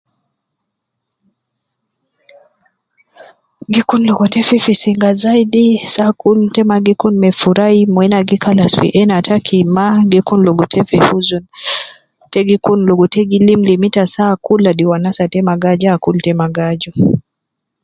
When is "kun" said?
3.87-4.01, 7.01-7.15, 10.27-10.39, 12.65-12.79